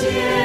[0.00, 0.39] 奇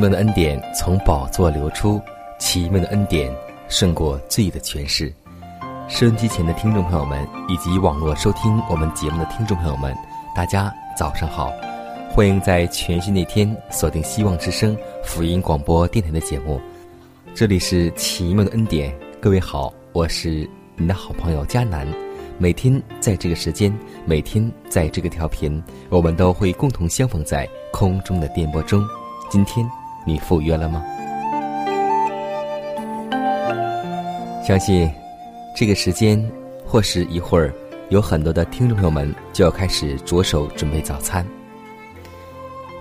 [0.00, 2.00] 妙的恩典从宝座流出，
[2.38, 3.30] 奇妙的恩典
[3.68, 5.12] 胜过罪的权势。
[5.88, 9.94] 收音机前的听众朋友们，以及网络收听我们节目的听众朋友们，
[10.34, 11.52] 大家早上好！
[12.10, 16.58] 欢迎在全新那天锁定希望之声福音广播电台的节目。
[17.34, 21.86] 这里是奇妙的恩典，各位好，我是你的好朋友佳楠。
[22.38, 23.70] 每天在这个时间，
[24.06, 28.82] 每天在这个调频，我们都会共同相逢在空中的电波中。
[29.28, 29.64] 今天
[30.10, 30.84] 你赴约了吗？
[34.44, 34.90] 相信
[35.54, 36.20] 这个时间
[36.66, 37.54] 或是一会儿，
[37.90, 41.24] 有很多的听众朋友们就要开始着手准备早餐。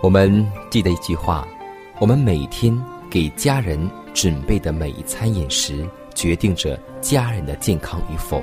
[0.02, 1.48] 我们记得一句话：
[2.00, 2.76] 我们每天
[3.12, 8.42] 给家人准备的每一餐饮食，决定着家人的健康与否。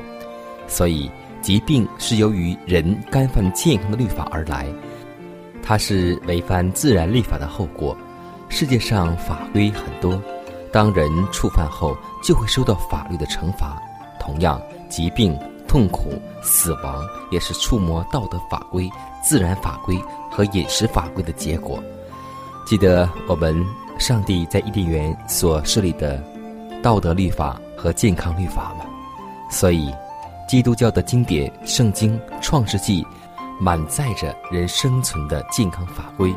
[0.68, 1.10] 所以，
[1.42, 4.64] 疾病是由于人干犯健康的律法而来。
[5.60, 7.96] 它是违反自然律法的后果。
[8.48, 10.20] 世界上法规很多，
[10.72, 13.80] 当人触犯后，就会受到法律的惩罚。
[14.18, 18.90] 同样，疾病、痛苦、死亡也是触摸道德法规、
[19.22, 21.82] 自然法规和饮食法规的结果。
[22.64, 23.64] 记得我们
[23.98, 26.22] 上帝在伊甸园所设立的
[26.82, 28.84] 道德律法和健康律法吗？
[29.50, 29.92] 所以，
[30.48, 33.02] 基督教的经典《圣经》《创世纪》。
[33.58, 36.30] 满载着人生存的健康法规，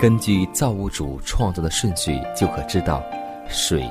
[0.00, 3.02] 根据造物主创造的顺序，就可知道
[3.50, 3.86] 水、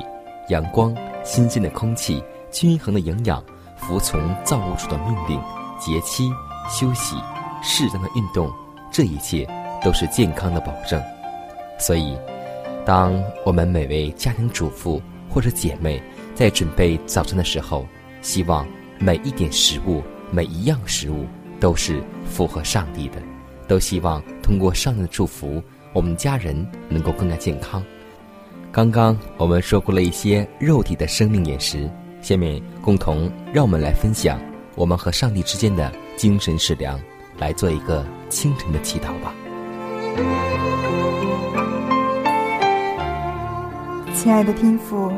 [0.47, 3.43] 阳光、新鲜的空气、均衡的营养、
[3.77, 5.39] 服从造物主的命令、
[5.79, 6.27] 节期、
[6.67, 7.15] 休息、
[7.61, 8.51] 适当的运动，
[8.91, 9.47] 这一切
[9.83, 10.99] 都是健康的保证。
[11.77, 12.17] 所以，
[12.83, 13.13] 当
[13.45, 14.99] 我们每位家庭主妇
[15.29, 16.01] 或者姐妹
[16.33, 17.85] 在准备早餐的时候，
[18.23, 18.67] 希望
[18.97, 21.27] 每一点食物、每一样食物。
[21.59, 23.21] 都是符合上帝的，
[23.67, 25.61] 都希望通过上帝的祝福，
[25.93, 27.83] 我们家人能够更加健康。
[28.71, 31.89] 刚刚我们说过了一些肉体的生命饮食，
[32.21, 34.39] 下面共同让我们来分享
[34.75, 36.99] 我们和上帝之间的精神食粮，
[37.37, 39.33] 来做一个清晨的祈祷吧。
[44.13, 45.11] 亲爱的天父，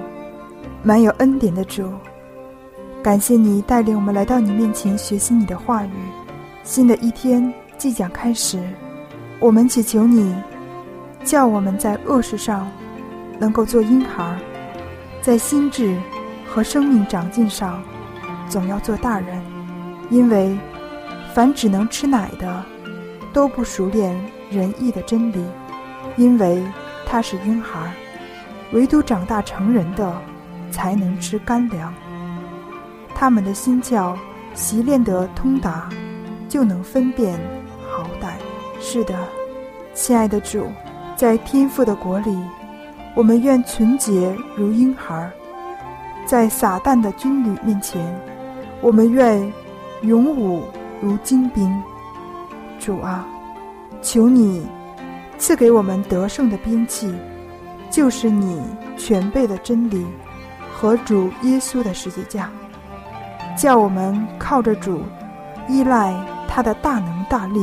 [0.84, 1.92] 满有恩典的主，
[3.04, 5.90] 感谢你带领我们来到你面前学习你的话语。
[6.64, 8.62] 新的一天即将开始，
[9.40, 10.34] 我们祈求你，
[11.24, 12.70] 叫我们在恶事上
[13.40, 14.38] 能够做婴孩，
[15.22, 15.98] 在心智
[16.46, 17.82] 和生命长进上
[18.50, 19.42] 总要做大人。
[20.10, 20.58] 因为
[21.34, 22.64] 凡只能吃奶的，
[23.31, 24.14] 都不熟练
[24.50, 25.46] 仁义的真理，
[26.18, 26.64] 因为
[27.06, 27.90] 他是婴孩；
[28.74, 30.13] 唯独长大成人的，
[30.69, 31.94] 才能吃干粮。
[33.16, 34.16] 他们的心窍
[34.54, 35.90] 习练得通达。
[36.50, 37.40] 就能分辨
[37.90, 38.34] 好歹。
[38.81, 39.18] 是的，
[39.94, 40.68] 亲爱的主，
[41.21, 42.35] 在天父的国里，
[43.13, 45.29] 我们愿纯洁如婴孩；
[46.25, 48.03] 在撒旦的军旅面前，
[48.81, 49.39] 我们愿
[50.01, 50.63] 勇武
[51.00, 51.71] 如精兵。
[52.79, 53.23] 主啊，
[54.01, 54.65] 求你
[55.38, 57.13] 赐给我们得胜的兵器，
[57.91, 58.59] 就是你
[58.97, 60.03] 全备的真理
[60.73, 62.50] 和主耶稣的十字架，
[63.56, 65.03] 叫我们靠着主，
[65.69, 66.15] 依赖。
[66.47, 67.59] 他的大能大力，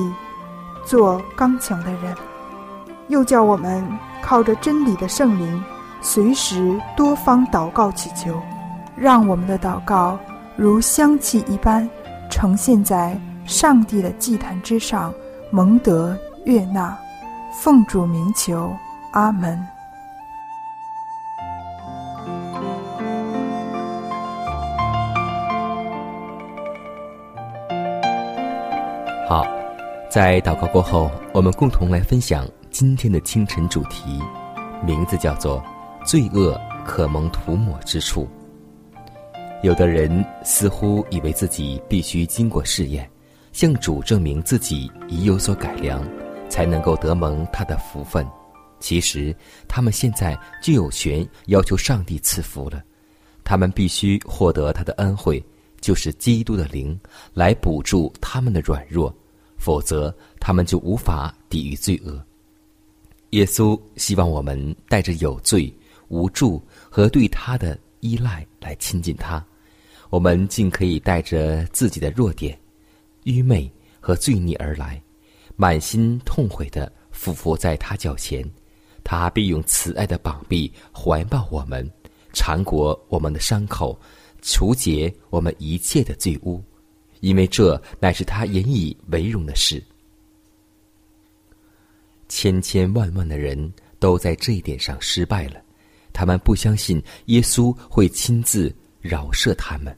[0.83, 2.15] 做刚强的人，
[3.09, 3.87] 又叫我们
[4.23, 5.65] 靠着真理的圣灵，
[6.01, 8.41] 随时多方祷告祈求，
[8.97, 10.19] 让我们的祷告
[10.57, 11.89] 如香气一般，
[12.31, 15.13] 呈现在上帝的祭坛之上，
[15.51, 16.97] 蒙得悦纳。
[17.51, 18.71] 奉主名求，
[19.13, 19.59] 阿门。
[29.27, 29.45] 好，
[30.09, 34.21] 在祷告过后，我们共同来分享今天的清晨主题，
[34.85, 35.63] 名字叫做
[36.07, 38.29] “罪恶可蒙涂抹之处”。
[39.63, 43.09] 有的人似乎以为自己必须经过试验，
[43.53, 46.03] 向主证明自己已有所改良，
[46.49, 48.27] 才能够得蒙他的福分。
[48.81, 49.35] 其实，
[49.67, 52.83] 他们现在就有权要求上帝赐福了。
[53.43, 55.45] 他们必须获得他的恩惠。
[55.81, 56.99] 就是基督的灵
[57.33, 59.15] 来补助他们的软弱，
[59.57, 62.21] 否则他们就无法抵御罪恶。
[63.31, 65.73] 耶稣希望我们带着有罪、
[66.09, 69.45] 无助和对他的依赖来亲近他。
[70.11, 72.59] 我们尽可以带着自己的弱点、
[73.25, 73.71] 愚昧
[74.01, 75.01] 和罪孽而来，
[75.57, 78.43] 满心痛悔的俯伏在他脚前，
[79.05, 81.87] 他必用慈爱的膀臂怀抱我们，
[82.33, 83.99] 缠裹我们的伤口。
[84.41, 86.63] 除解我们一切的罪污，
[87.21, 89.83] 因为这乃是他引以为荣的事。
[92.29, 95.61] 千千万万的人都在这一点上失败了，
[96.13, 99.97] 他们不相信耶稣会亲自饶赦他们，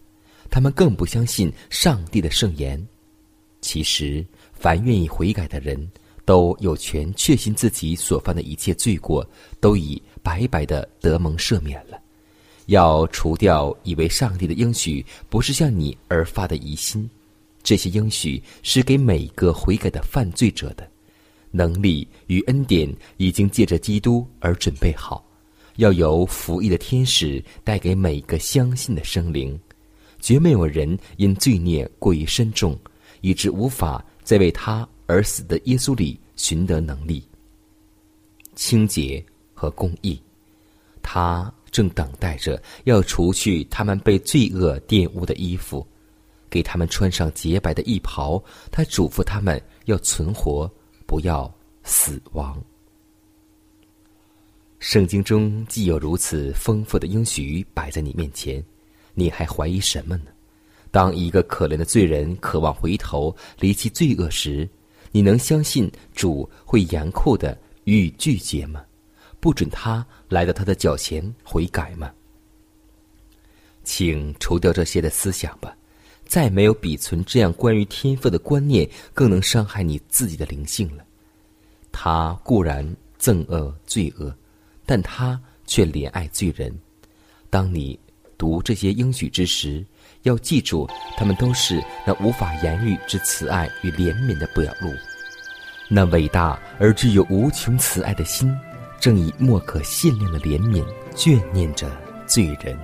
[0.51, 2.85] 他们更不相信上帝的圣言。
[3.61, 5.91] 其实，凡愿意悔改的人，
[6.25, 9.29] 都有权确信自己所犯的一切罪过
[9.61, 12.01] 都已白白的得蒙赦免了。
[12.67, 17.09] 要除掉以为上帝的应许不是向你而发的疑心，
[17.63, 20.89] 这些应许是给每个悔改的犯罪者的，
[21.51, 25.25] 能力与恩典已经借着基督而准备好，
[25.77, 29.59] 要由服役的天使带给每个相信的生灵，
[30.21, 32.79] 绝没有人因罪孽过于深重，
[33.21, 37.23] 以致无法在为他而死的耶稣里寻得能力、
[38.55, 39.25] 清洁
[39.55, 40.21] 和公义，
[41.03, 41.53] 他。
[41.73, 45.87] 正等待着要除去他们被罪恶玷污的衣服，
[46.51, 48.43] 给他们穿上洁白的衣袍。
[48.73, 50.69] 他嘱咐他们要存活，
[51.11, 51.53] 不要
[51.83, 52.63] 死亡。
[54.79, 58.65] 圣经中既有如此丰富的应许摆在你面前，
[59.13, 60.27] 你还怀疑什么呢？
[60.93, 64.69] 当一个可怜的罪人渴望回头离弃罪恶时，
[65.11, 68.81] 你能相信主会严酷的予以拒绝吗？
[69.41, 72.09] 不准他来到他的脚前悔改吗？
[73.83, 75.77] 请除掉这些的思想吧，
[76.31, 81.03] 再没有比存这样关于天赋的观念更能伤害你自己的灵性了。
[81.91, 82.87] 他固然
[83.19, 84.33] 憎恶罪恶，
[84.87, 86.73] 但他却怜爱罪人。
[87.51, 87.99] 当你
[88.39, 89.85] 读这些应许之时，
[90.23, 94.89] 要记住，他们都是那无法言喻之慈爱与怜悯的表露，
[95.89, 98.57] 那伟大而具有无穷慈爱的心。
[99.01, 100.87] 正以莫可限量的怜悯
[101.17, 101.91] 眷念着
[102.25, 102.79] 罪人，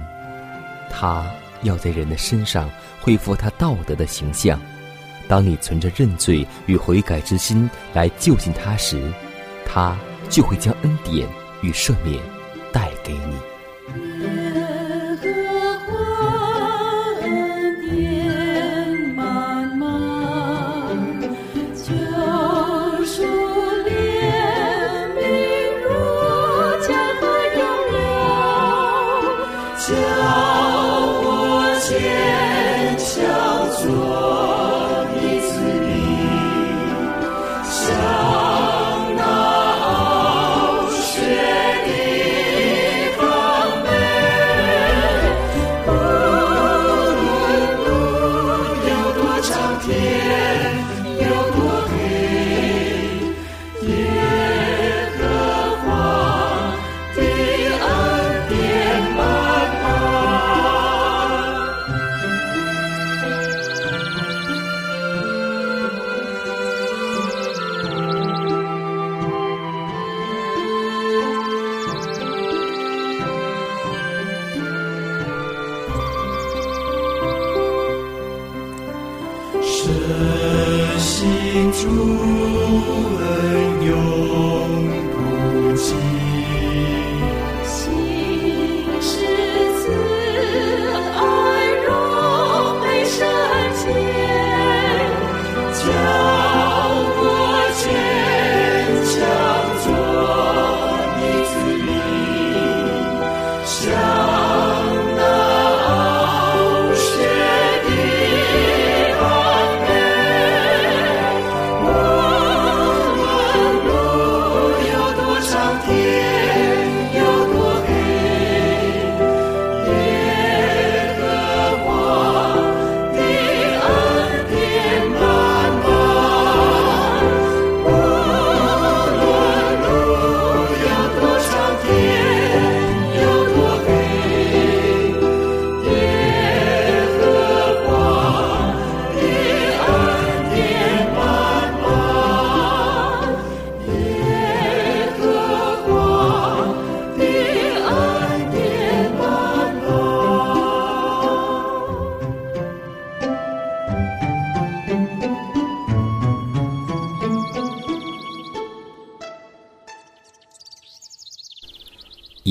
[0.91, 1.31] 他
[1.63, 2.71] 要在人的身上
[3.07, 4.61] 恢复他道德的形象。
[5.29, 9.01] 当你存着认罪与悔改之心来就近他时，
[9.65, 9.97] 他
[10.29, 11.29] 就会将恩典
[11.63, 12.21] 与赦免
[12.73, 14.16] 带给你。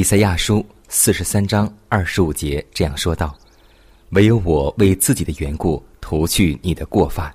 [0.06, 3.36] 赛亚书四十三章二十五节这样说道
[4.14, 7.34] ：“唯有我为自己的缘故涂去你的过犯，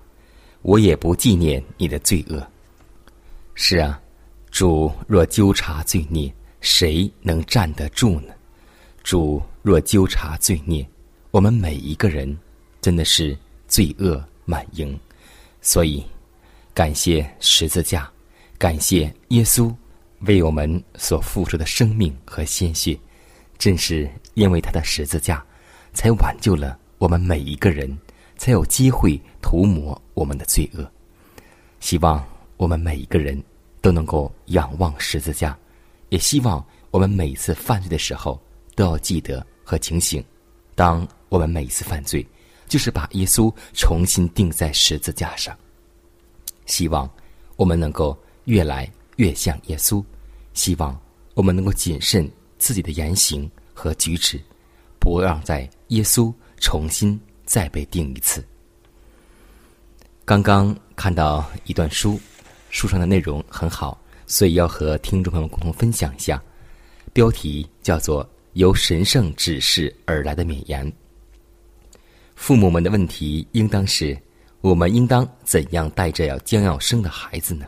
[0.63, 2.41] 我也不纪念你的罪恶。”
[3.57, 4.01] 是啊，
[4.53, 8.33] 主若纠察罪孽，谁能站得住呢？
[9.03, 10.89] 主若纠察罪孽，
[11.33, 12.39] 我们每一个人
[12.81, 13.37] 真的是
[13.67, 14.97] 罪恶满盈。
[15.61, 16.05] 所以，
[16.73, 18.09] 感谢十字架，
[18.59, 19.75] 感谢耶稣
[20.27, 22.99] 为我们所付出的生命和鲜血。
[23.59, 25.45] 正是因为他的十字架，
[25.93, 27.95] 才挽救了我们每一个人，
[28.39, 30.91] 才有机会涂抹我们的罪恶。
[31.79, 32.25] 希望
[32.57, 33.43] 我们每一个人
[33.83, 35.59] 都能够仰望十字架，
[36.09, 38.41] 也希望我们每次犯罪的时候
[38.75, 40.25] 都要记得和警醒。
[40.75, 42.27] 当我们每一次犯罪，
[42.67, 45.55] 就是把耶稣重新钉在十字架上。
[46.65, 47.09] 希望
[47.57, 50.03] 我们能够越来越像耶稣，
[50.55, 50.99] 希望
[51.35, 54.41] 我们能够谨慎自己的言行和举止，
[54.99, 58.43] 不让在耶稣重新再被定一次。
[60.25, 62.19] 刚刚看到一段书，
[62.71, 66.43] 书上的内容很好，所以要和听众朋友们共同分享一下。
[67.13, 70.91] 标题叫做“由神圣指示而来的勉言”。
[72.37, 74.17] 父母们的问题应当是：
[74.63, 77.67] 我们应当怎样带着要将要生的孩子呢？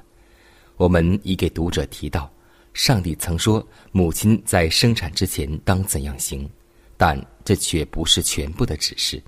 [0.82, 2.28] 我们已给读者提到，
[2.74, 6.50] 上帝曾说母亲在生产之前当怎样行，
[6.96, 9.22] 但这却不是全部的指示。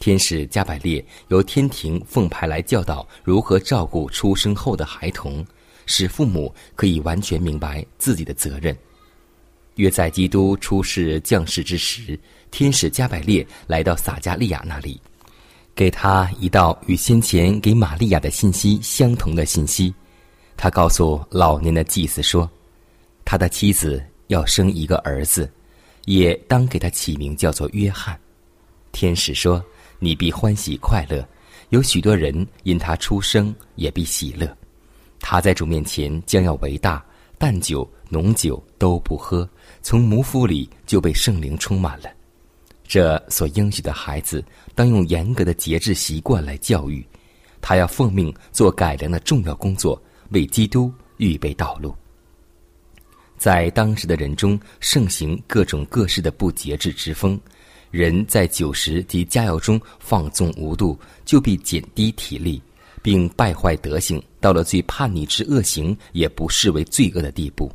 [0.00, 5.46] 天使加百列由天庭奉派来教导如何照顾出生后的孩童，
[5.86, 8.76] 使父母可以完全明白自己的责任。
[9.76, 12.18] 约在基督出世降世之时。
[12.50, 15.00] 天使加百列来到撒加利亚那里，
[15.72, 19.94] 给他一道与先前给玛利亚的信息相同的信息。
[20.62, 22.46] 他告诉老年的祭司说
[23.24, 25.50] ：“他的妻子要生一个儿子，
[26.04, 28.14] 也当给他起名叫做约翰。”
[28.92, 29.64] 天使说
[29.98, 31.26] ：“你必欢喜快乐，
[31.70, 34.54] 有许多人因他出生也必喜乐。
[35.18, 37.02] 他在主面前将要为大，
[37.38, 39.48] 淡酒浓酒都不喝，
[39.80, 42.10] 从母腹里就被圣灵充满了。”
[42.86, 47.02] 这所应许的孩子，当用严格的节制习惯来教育。
[47.62, 49.98] 他要奉命做改良的重要工作，
[50.30, 51.94] 为基督预备道路。
[53.36, 57.40] 在当时的人中盛行各种各式的不节制之风，
[57.90, 62.62] 人在酒食及佳肴中放纵无度，就必减低体力，
[63.02, 67.70] 并败坏德行，到了最叛逆之恶行也不视为罪恶的地步。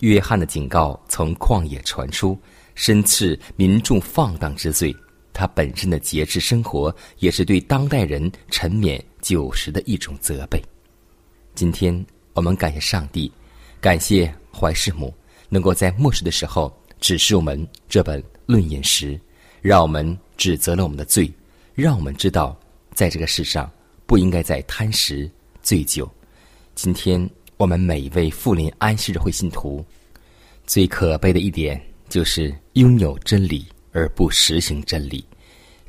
[0.00, 2.38] 约翰的警告从旷野传出。
[2.74, 4.96] 深刺民众放荡之罪，
[5.34, 10.58] 他本身的节制生活也是对当代人沉湎酒食的一种责备。
[11.54, 13.30] 今天我们感谢上帝，
[13.80, 15.12] 感谢怀世母，
[15.48, 19.20] 能够在末世的时候指示我们这本论饮食，
[19.60, 21.30] 让我们指责了我们的罪，
[21.74, 22.58] 让我们知道
[22.94, 23.70] 在这个世上
[24.06, 25.30] 不应该再贪食
[25.62, 26.10] 醉酒。
[26.74, 29.84] 今天我们每一位富林安息日会信徒，
[30.66, 31.80] 最可悲的一点。
[32.08, 35.24] 就是拥有真理而不实行真理，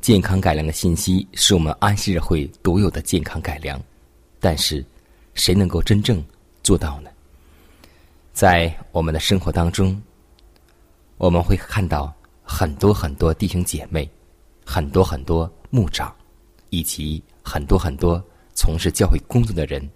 [0.00, 3.78] 健康改良的信息是我们安息日会独有的健康改良，
[4.40, 4.82] 但是
[5.34, 6.24] 谁能够真正
[6.62, 7.10] 做到呢？
[8.32, 10.00] 在我们的生活当中，
[11.18, 12.12] 我们会看到
[12.42, 14.08] 很多很多弟兄姐妹，
[14.64, 16.14] 很多很多牧长，
[16.70, 18.22] 以及很多很多
[18.54, 19.88] 从事教会工作的人，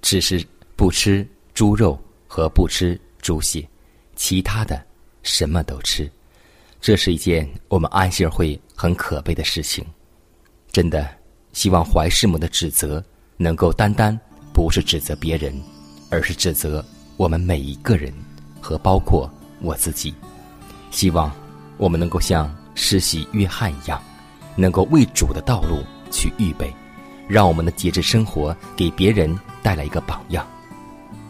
[0.00, 0.46] 只是
[0.76, 3.68] 不吃猪肉和不吃猪血，
[4.16, 4.86] 其他的。
[5.24, 6.10] 什么都吃，
[6.80, 9.84] 这是一件我们安息会很可悲的事情。
[10.72, 11.06] 真的，
[11.52, 13.04] 希望怀师母的指责
[13.36, 14.18] 能够单单
[14.58, 15.54] 不是指责别人，
[16.10, 16.84] 而是指责
[17.16, 18.12] 我们每一个人
[18.60, 20.12] 和包括我自己。
[20.90, 21.30] 希望
[21.76, 24.02] 我们能够像施洗约翰一样，
[24.56, 26.74] 能够为主的道路去预备，
[27.28, 30.44] 让我们的节制生活给别人带来一个榜样。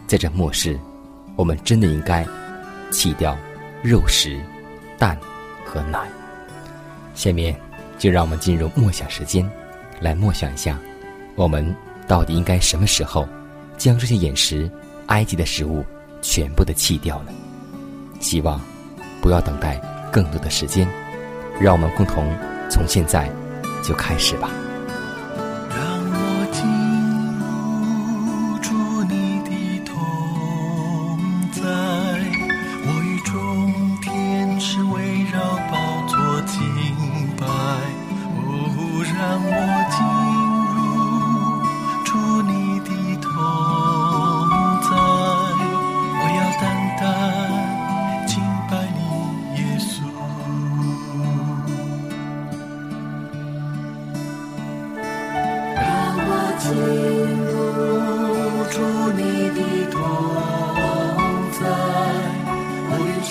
[0.06, 0.80] 在这末世，
[1.36, 2.26] 我们真的应该
[2.90, 3.36] 弃掉。
[3.82, 4.40] 肉食、
[4.96, 5.18] 蛋
[5.66, 6.08] 和奶。
[7.14, 7.54] 下面
[7.98, 9.48] 就让我们进入默想时间，
[10.00, 10.78] 来默想一下，
[11.36, 11.76] 我们
[12.08, 13.28] 到底应该什么时候
[13.76, 14.68] 将这些饮食、
[15.06, 15.84] 埃及的食物
[16.22, 17.32] 全部的弃掉呢？
[18.18, 18.60] 希望
[19.22, 19.76] 不要等待
[20.10, 20.88] 更多的时间，
[21.60, 22.34] 让我们共同
[22.68, 23.30] 从现在
[23.84, 24.50] 就开始吧。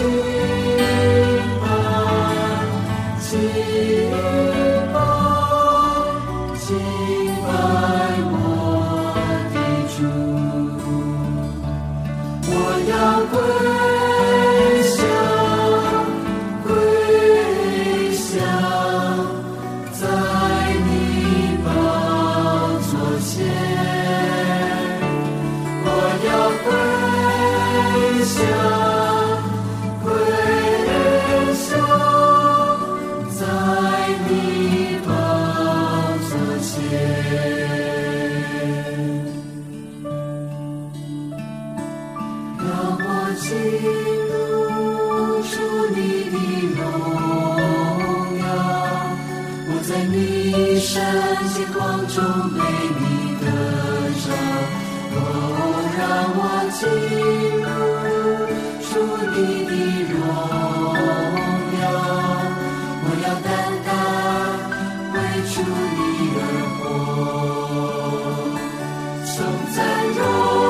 [0.00, 0.37] 我
[69.58, 70.67] 颂赞荣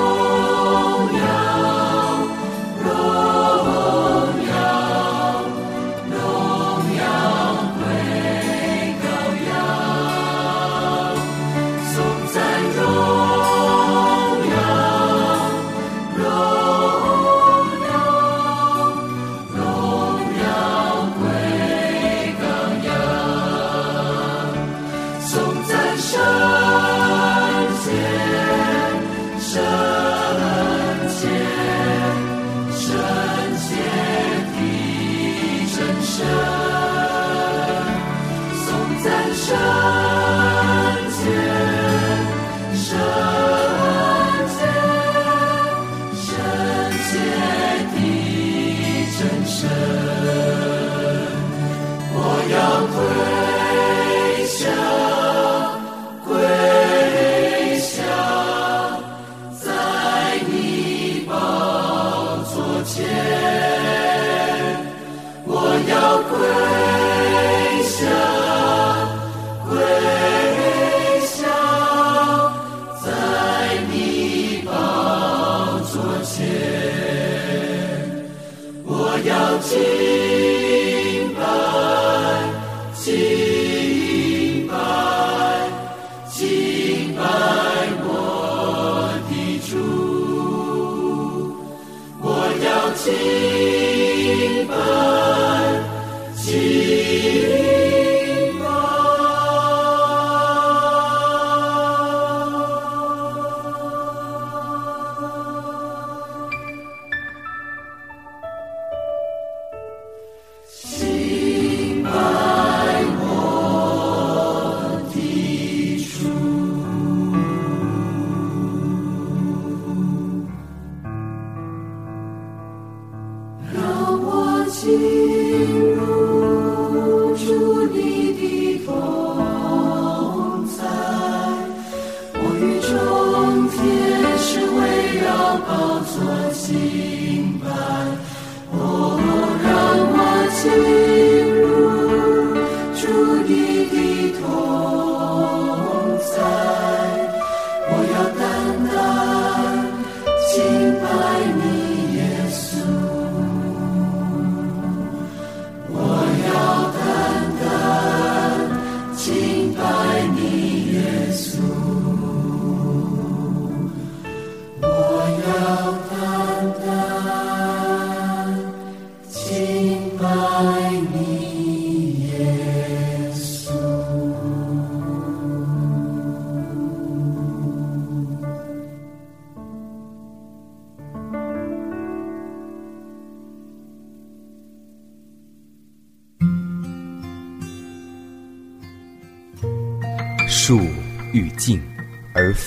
[52.91, 53.38] 我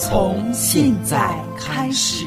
[0.00, 2.24] 从现在开始。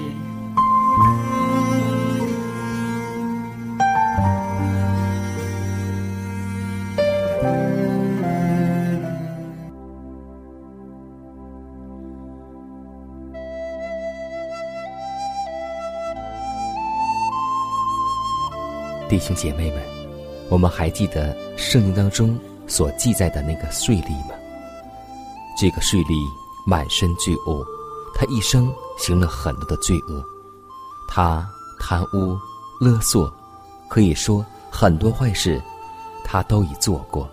[19.10, 19.82] 弟兄姐妹们，
[20.48, 24.36] 我们还记得圣经当中所记载的那个税吏吗？
[25.58, 27.66] 这个税吏满身罪恶，
[28.14, 30.24] 他一生行了很多的罪恶，
[31.08, 31.48] 他
[31.80, 32.38] 贪污、
[32.80, 33.32] 勒索，
[33.90, 35.62] 可以说很多坏事，
[36.24, 37.30] 他都已做过。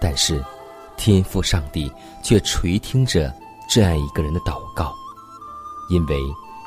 [0.00, 0.44] 但是，
[0.96, 1.92] 天父上帝
[2.22, 3.32] 却垂听着
[3.68, 4.94] 这样一个人的祷告，
[5.90, 6.20] 因为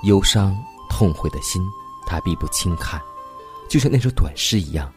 [0.04, 0.56] 忧伤
[0.90, 1.62] 痛悔的心，
[2.06, 3.02] 他必不轻看。
[3.70, 4.92] 就像那首短诗一样，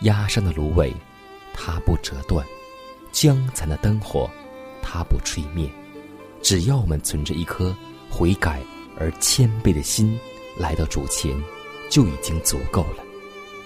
[0.00, 0.92] 压上的芦苇，
[1.54, 2.44] 他不折断；
[3.12, 4.28] 将残的灯火，
[4.82, 5.70] 他不吹灭。
[6.42, 7.74] 只要我们存着一颗
[8.10, 8.60] 悔改
[8.98, 10.18] 而谦卑的心
[10.58, 11.34] 来到主前，
[11.88, 13.04] 就已经足够了。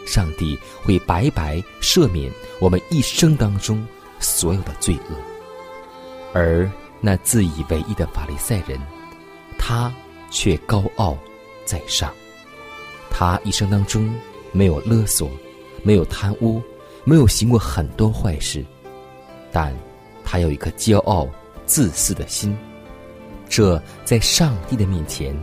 [0.06, 3.84] 上帝会白白赦免我们一生当中
[4.20, 5.16] 所有的罪恶。
[6.32, 8.80] 而那自以为意的法利赛人，
[9.58, 9.92] 他
[10.30, 11.16] 却高傲
[11.64, 12.12] 在上。
[13.10, 14.14] 他一生当中
[14.52, 15.30] 没有勒索，
[15.82, 16.62] 没有贪污，
[17.04, 18.64] 没有行过很多坏事，
[19.50, 19.74] 但
[20.24, 21.26] 他有一颗骄傲
[21.64, 22.56] 自私的心，
[23.48, 25.34] 这在上帝的面前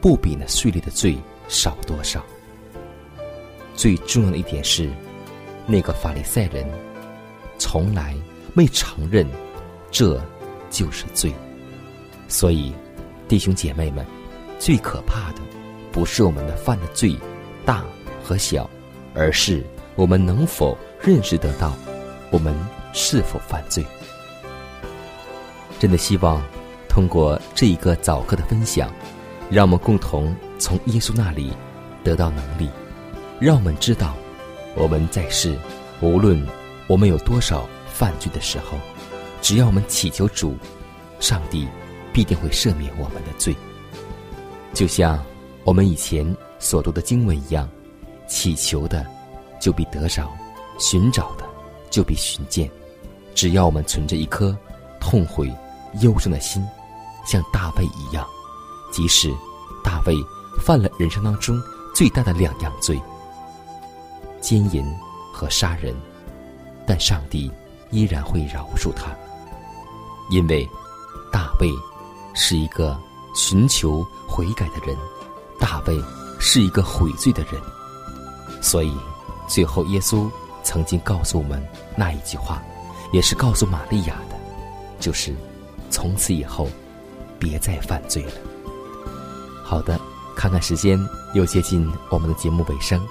[0.00, 1.16] 不比那税吏的罪
[1.48, 2.24] 少多少。
[3.74, 4.90] 最重要的一点是，
[5.66, 6.66] 那个法利赛人
[7.58, 8.14] 从来
[8.52, 9.26] 没承认
[9.90, 10.20] 这
[10.70, 11.32] 就是罪，
[12.28, 12.72] 所以
[13.28, 14.04] 弟兄姐妹们，
[14.58, 15.40] 最可怕的。
[15.90, 17.14] 不是我们的犯的罪
[17.66, 17.84] 大
[18.24, 18.68] 和小，
[19.14, 19.62] 而是
[19.94, 21.74] 我们能否认识得到
[22.30, 22.54] 我们
[22.94, 23.84] 是否犯罪。
[25.78, 26.42] 真的希望
[26.92, 28.92] 通过这一个早课的分享，
[29.50, 31.54] 让我们共同从耶稣那里
[32.04, 32.68] 得到能力，
[33.40, 34.14] 让我们知道
[34.76, 35.56] 我们在世，
[36.02, 36.46] 无论
[36.86, 38.76] 我们有多少犯罪的时候，
[39.40, 40.54] 只要我们祈求主，
[41.18, 41.66] 上帝
[42.12, 43.56] 必定会赦免我们的罪，
[44.74, 45.18] 就像。
[45.64, 46.26] 我们以前
[46.58, 47.68] 所读的经文一样，
[48.26, 49.06] 祈求的
[49.60, 50.28] 就必得着，
[50.76, 51.44] 寻找的
[51.88, 52.68] 就必寻见。
[53.32, 54.58] 只要我们存着一颗
[54.98, 55.48] 痛悔、
[56.00, 56.60] 忧伤的心，
[57.24, 58.26] 像大卫一样，
[58.90, 59.32] 即使
[59.82, 60.16] 大卫
[60.60, 61.60] 犯了人生当中
[61.94, 63.00] 最大的两样罪——
[64.40, 64.84] 奸淫
[65.32, 65.94] 和杀人，
[66.86, 67.50] 但上帝
[67.90, 69.14] 依然会饶恕他，
[70.30, 70.68] 因为
[71.30, 71.70] 大卫
[72.34, 72.98] 是一个
[73.34, 74.96] 寻求悔改的人。
[75.60, 76.02] 大卫
[76.40, 77.62] 是一个悔罪的人，
[78.60, 78.92] 所以
[79.46, 80.28] 最后耶稣
[80.64, 82.60] 曾经告诉我们那一句话，
[83.12, 84.36] 也是告诉玛利亚的，
[84.98, 85.32] 就是
[85.88, 86.68] 从此以后
[87.42, 88.32] 别再犯罪了。
[89.64, 90.00] 好的，
[90.36, 90.96] 看看时间
[91.34, 93.04] 又接近我们的节目尾声，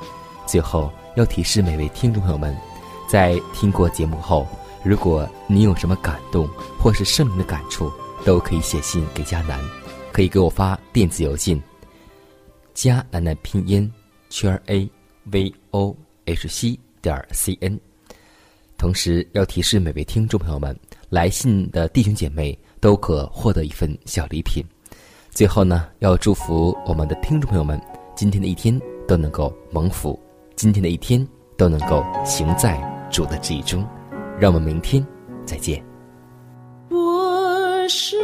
[0.48, 2.56] 最后要提示每位听众朋友们，
[3.10, 4.48] 在听过节目后，
[4.86, 6.48] 如果你有什么感动
[6.80, 7.92] 或是圣灵的感触，
[8.24, 9.60] 都可以写信给佳楠，
[10.14, 11.62] 可以给我发电子邮件。
[12.74, 13.92] 加楠楠拼音
[14.30, 14.90] 圈 a
[15.26, 15.94] v o
[16.26, 17.78] h c 点 c n，
[18.78, 20.78] 同时要提示每位听众朋友们，
[21.10, 24.62] 来信的弟兄姐妹都可获得一份小礼品。
[25.30, 27.80] 最后呢，要祝福我们的听众朋友们，
[28.16, 30.20] 今天的一天都能够蒙福，
[30.58, 32.78] 今天的一天都能够行在
[33.10, 33.88] 主的旨意中。
[34.38, 35.06] 让我们明天
[35.46, 35.82] 再见。
[36.90, 38.18] 我时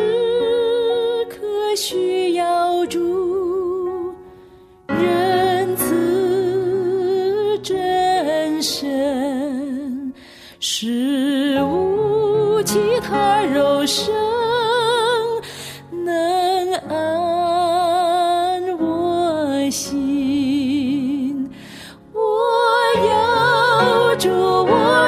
[1.30, 1.38] 刻
[1.78, 4.14] 需要主
[4.88, 8.60] 仁慈真。
[8.60, 10.14] 神
[10.60, 14.12] 是无其他肉身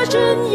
[0.10, 0.49] 真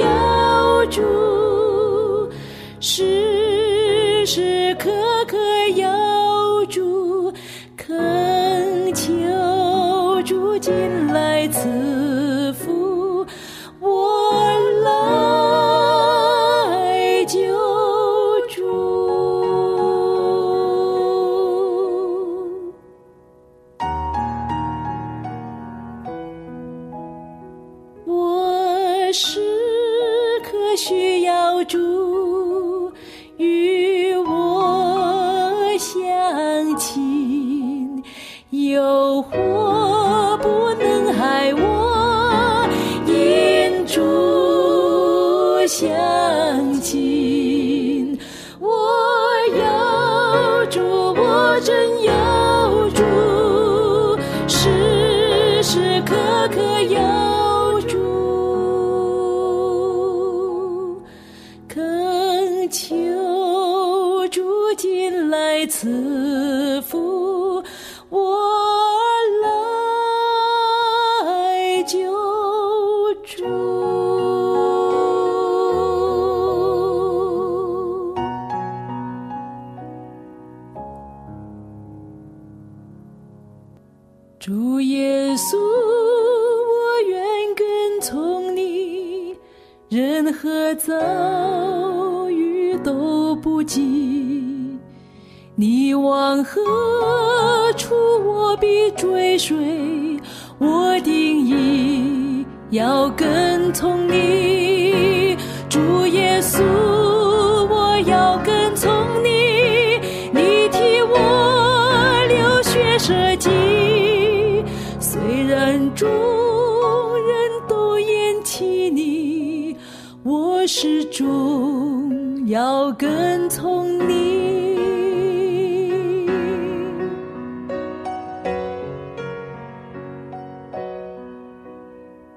[122.47, 124.35] 要跟从你。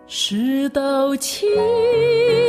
[0.07, 1.45] 世道崎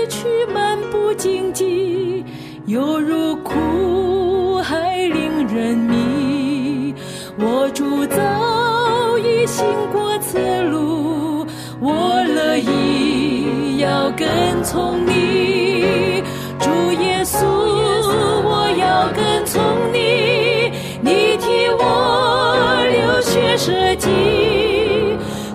[0.09, 2.25] 岖漫不经济，
[2.67, 6.95] 犹如苦海令人迷。
[7.41, 11.45] 我主早已行过此路，
[11.81, 15.58] 我乐意要跟从你。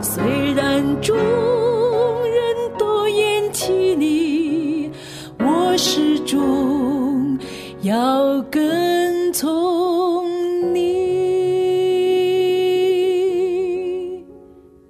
[0.01, 1.13] 虽然住